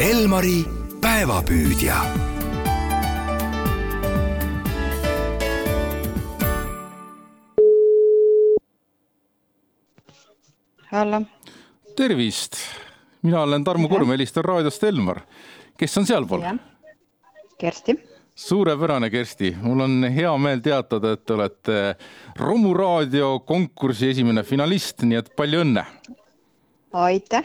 [0.00, 0.64] Elmari
[1.00, 1.94] päevapüüdja.
[10.90, 11.20] hallo,
[11.96, 12.56] tervist,
[13.22, 15.20] mina olen Tarmo Kurm, helistan raadiost Elmar.
[15.78, 16.42] kes on sealpool?
[17.58, 17.96] Kersti,
[18.34, 21.96] suurepärane, Kersti, mul on hea meel teatada, et te olete
[22.36, 25.84] Romu raadio konkursi esimene finalist, nii et palju õnne.
[26.92, 27.44] aitäh.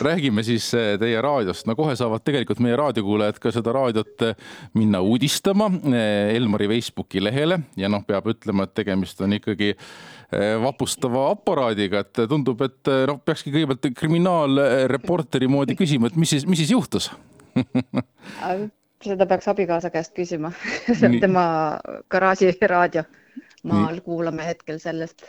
[0.00, 4.36] räägime siis eh, teie raadiost, no kohe saavad tegelikult meie raadiokuulajad ka seda raadiot eh,
[4.78, 9.74] minna uudistama eh, Elmari Facebooki lehele ja noh, peab ütlema, et tegemist on ikkagi
[10.62, 16.58] vapustava aparaadiga, et tundub, et noh, peakski kõigepealt kriminaalreporteri moodi küsima, et mis siis, mis
[16.58, 17.10] siis juhtus?
[19.04, 20.50] seda peaks abikaasa käest küsima
[20.88, 21.20] Nii..
[21.22, 21.44] tema
[22.10, 23.04] garaažiraadio.
[23.64, 25.24] maal kuulame hetkel sellest.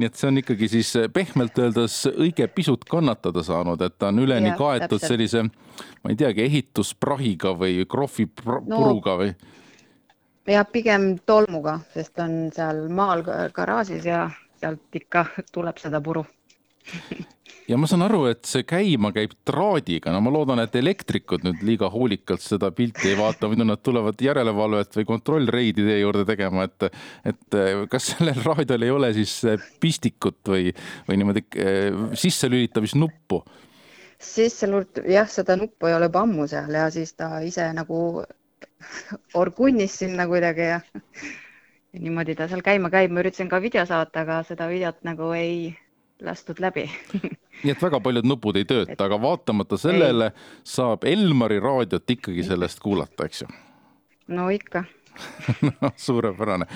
[0.00, 4.08] Nii et see on ikkagi siis eh, pehmelt öeldes õige pisut kannatada saanud, et ta
[4.08, 5.08] on üleni Jah, kaetud täpselt.
[5.12, 5.42] sellise,
[6.02, 9.18] ma ei teagi, ehitusprahiga või krohvipuruga No.
[9.20, 9.34] või
[10.50, 14.24] ja pigem tolmuga, sest on seal maal ga- garaažis ja
[14.60, 16.24] sealt ikka tuleb seda puru.
[17.70, 21.62] ja ma saan aru, et see käima käib traadiga, no ma loodan, et elektrikud nüüd
[21.66, 26.66] liiga hoolikalt seda pilti ei vaata, muidu nad tulevad järelevalvet või kontrollreidi teie juurde tegema,
[26.66, 26.88] et
[27.30, 30.72] et eh, kas sellel raadiol ei ole siis eh, pistikut või,
[31.08, 33.42] või niimoodi eh, sisselülitamisnuppu?
[34.20, 38.20] sisse lurt-, jah, seda nuppu ei ole juba ammu seal ja siis ta ise nagu
[39.40, 40.80] orgunnis sinna kuidagi ja,
[41.94, 43.14] ja niimoodi ta seal käima käib.
[43.14, 45.70] ma üritasin ka video saata, aga seda videot nagu ei
[46.20, 46.84] lastud läbi.
[47.64, 50.30] nii et väga paljud nupud ei tööta, aga vaatamata sellele
[50.66, 53.50] saab Elmari raadiot ikkagi sellest kuulata, eks ju
[54.36, 54.84] no ikka
[55.66, 56.66] noh, suurepärane.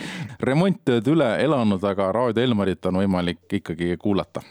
[0.42, 4.42] remonttööd üle elanud, aga Raadio Elmarit on võimalik ikkagi kuulata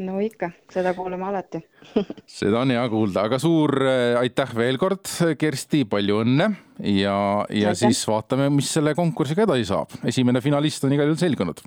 [0.00, 1.60] no ikka, seda kuuleme alati.
[2.40, 5.04] seda on hea kuulda, aga suur äh, aitäh veel kord,
[5.38, 6.48] Kersti, palju õnne
[6.80, 7.16] ja,
[7.52, 7.82] ja Aitäh.
[7.84, 10.00] siis vaatame, mis selle konkursiga edasi saab.
[10.08, 11.62] esimene finalist on igal juhul selgunud